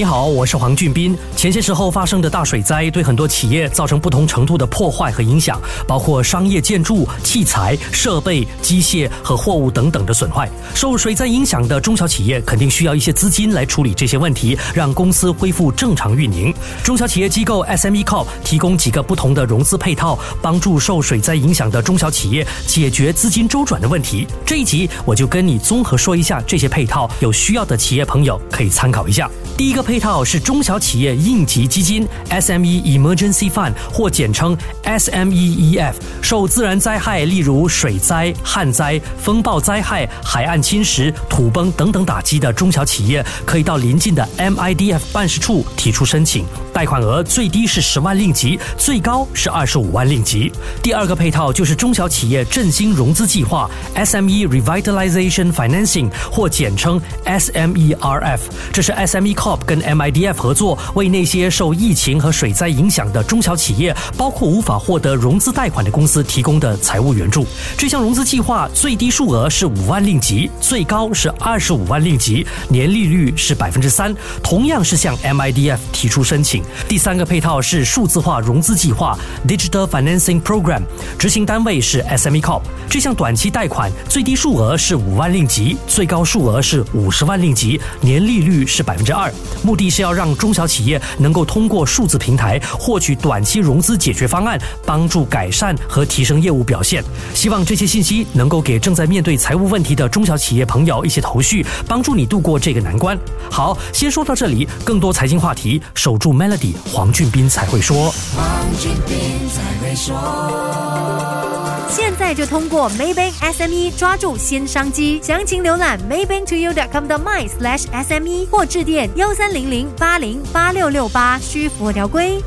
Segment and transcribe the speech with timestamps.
[0.00, 1.14] 你好，我是黄俊斌。
[1.36, 10.48] 前些时候发生的大水灾，对很多企业造成不同程度的破坏和影响，包括商业建筑、器材、设备、机械和货物等等的损坏。
[10.74, 16.50] 受水灾影响的中小企业肯定需要一些资金来处理这些问题，让公司恢复正常运营。
[16.82, 24.26] 中小企业机构 SME Corp 提供几个不同的融资配套，帮助受水灾影响的中小企业解决资金周转的问题。
[24.46, 29.30] 这一集我就跟你综合说一下这些配套，有需要的企业朋友可以参考一下。
[29.60, 35.92] 第一个配套是中小企业应急基金 （SME Emergency Fund） 或简称 SMEEF。
[36.22, 46.46] 受自然灾害，例如水灾、旱灾、风暴灾害、海岸侵蚀、土崩等等打击的中小企业，可以到邻近的 MIDF 办事处提出申请。
[46.72, 50.50] 贷款额最低是十万令吉，最高是二十五万令吉。
[50.82, 58.38] 第二个配套就是中小企业振兴融资计划 （SME Revitalization Financing） 或简称 SMERF。
[58.72, 67.44] 这是 SME cop 跟 MIDF 合作，为那些受疫情和水灾影响的中小企业，包括无法获得融资贷款的公司提供的财务援助。
[67.76, 76.62] 这项融资计划最低数额是五万令吉，最高是二十五万令吉，年利率是百分之三，同样是向 MIDF 提出申请。
[76.88, 80.82] 第三个配套是数字化融资计划 （Digital Financing Program），
[81.18, 82.62] 执行单位是 SME cop。
[82.88, 89.32] 这项短期贷款最低数额是五万令吉，最高数额是五十万令吉，年利率是百分之二。
[89.62, 97.02] 目的是要让中小企业能够通过数字平台获取短期融资解决方案，帮助改善和提升业务表现。
[97.34, 103.18] 希望这些信息能够给正在面对财务问题的中小企业朋友一些头绪，帮助你度过这个难关。
[103.50, 108.10] 好，先说到这里，更多财经话题，守住 Melody，黄俊斌才会说。
[108.36, 108.46] 黄
[108.78, 109.16] 俊斌
[109.48, 111.49] 才会说。
[111.90, 122.40] 现在就通过 Maybank SME 抓住新商机，详情浏览 maybanktoyou.com 的 my/sme 或致电幺三零零八零八六六八，需符合条规。